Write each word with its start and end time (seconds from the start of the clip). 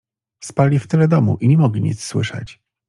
"Spali 0.39 0.79
w 0.79 0.87
tyle 0.87 1.07
domu 1.07 1.37
i 1.41 1.47
nie 1.47 1.57
mogli 1.57 1.81
nic 1.81 2.03
słyszeć." 2.03 2.59